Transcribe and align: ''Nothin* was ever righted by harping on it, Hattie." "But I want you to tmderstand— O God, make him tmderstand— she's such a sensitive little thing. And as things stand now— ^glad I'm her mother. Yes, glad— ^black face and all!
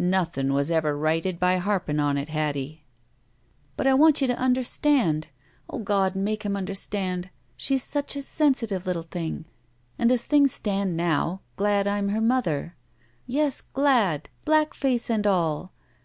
''Nothin* 0.00 0.52
was 0.52 0.68
ever 0.68 0.98
righted 0.98 1.38
by 1.38 1.58
harping 1.58 2.00
on 2.00 2.18
it, 2.18 2.28
Hattie." 2.28 2.82
"But 3.76 3.86
I 3.86 3.94
want 3.94 4.20
you 4.20 4.26
to 4.26 4.34
tmderstand— 4.34 5.26
O 5.70 5.78
God, 5.78 6.16
make 6.16 6.42
him 6.42 6.54
tmderstand— 6.54 7.26
she's 7.56 7.84
such 7.84 8.16
a 8.16 8.22
sensitive 8.22 8.84
little 8.84 9.04
thing. 9.04 9.44
And 9.96 10.10
as 10.10 10.26
things 10.26 10.50
stand 10.52 10.96
now— 10.96 11.40
^glad 11.56 11.86
I'm 11.86 12.08
her 12.08 12.20
mother. 12.20 12.74
Yes, 13.28 13.60
glad— 13.60 14.28
^black 14.44 14.74
face 14.74 15.08
and 15.08 15.24
all! 15.24 15.70